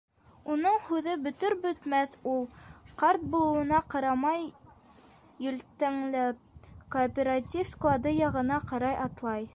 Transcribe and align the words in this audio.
Уның 0.51 0.77
һүҙе 0.85 1.11
бөтөр-бөтмәҫ, 1.25 2.15
ул, 2.31 2.41
ҡарт 3.03 3.27
булыуына 3.35 3.83
ҡарамай 3.95 4.49
йөлтәңләп, 4.49 6.69
кооператив 6.97 7.73
склады 7.77 8.19
яғына 8.27 8.63
ҡарай 8.73 9.03
атлай. 9.09 9.49